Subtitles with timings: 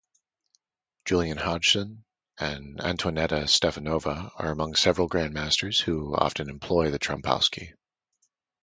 [1.05, 2.03] Julian Hodgson
[2.39, 7.75] and Antoaneta Stefanova are among several grandmasters who often employ the Trompowsky.